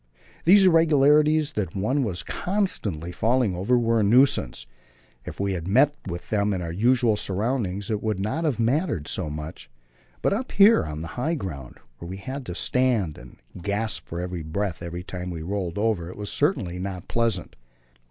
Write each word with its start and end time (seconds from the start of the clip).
These 0.45 0.65
irregularities 0.65 1.53
that 1.53 1.75
one 1.75 2.03
was 2.03 2.23
constantly 2.23 3.11
falling 3.11 3.55
over 3.55 3.77
were 3.77 3.99
a 3.99 4.03
nuisance; 4.03 4.65
if 5.25 5.39
we 5.39 5.53
had 5.53 5.67
met 5.67 5.95
with 6.07 6.31
them 6.31 6.55
in 6.55 6.61
our 6.63 6.71
usual 6.71 7.15
surroundings 7.15 7.91
it 7.91 8.01
would 8.01 8.19
not 8.19 8.43
have 8.43 8.59
mattered 8.59 9.07
so 9.07 9.29
much; 9.29 9.69
but 10.23 10.33
up 10.33 10.53
here 10.53 10.83
on 10.85 11.03
the 11.03 11.09
high 11.19 11.35
ground, 11.35 11.77
where 11.99 12.09
we 12.09 12.17
had 12.17 12.47
to 12.47 12.55
stand 12.55 13.19
and 13.19 13.37
gasp 13.61 14.07
for 14.07 14.27
breath 14.45 14.81
every 14.81 15.03
time 15.03 15.29
we 15.29 15.43
rolled 15.43 15.77
over, 15.77 16.09
it 16.09 16.17
was 16.17 16.31
certainly 16.31 16.79
not 16.79 17.07
pleasant. 17.07 17.55